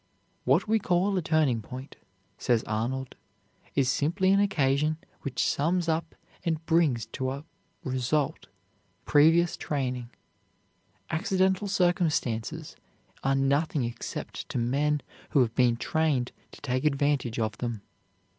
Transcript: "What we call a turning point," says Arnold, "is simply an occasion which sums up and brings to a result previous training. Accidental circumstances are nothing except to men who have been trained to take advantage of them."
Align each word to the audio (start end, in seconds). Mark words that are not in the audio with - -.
"What 0.45 0.67
we 0.67 0.79
call 0.79 1.15
a 1.15 1.21
turning 1.21 1.61
point," 1.61 1.95
says 2.39 2.63
Arnold, 2.63 3.13
"is 3.75 3.87
simply 3.87 4.31
an 4.31 4.39
occasion 4.39 4.97
which 5.21 5.43
sums 5.45 5.87
up 5.87 6.15
and 6.43 6.65
brings 6.65 7.05
to 7.11 7.29
a 7.29 7.43
result 7.83 8.47
previous 9.05 9.55
training. 9.55 10.09
Accidental 11.11 11.67
circumstances 11.67 12.75
are 13.23 13.35
nothing 13.35 13.83
except 13.83 14.49
to 14.49 14.57
men 14.57 15.01
who 15.29 15.41
have 15.41 15.53
been 15.53 15.77
trained 15.77 16.31
to 16.53 16.61
take 16.61 16.83
advantage 16.83 17.37
of 17.37 17.59
them." 17.59 17.83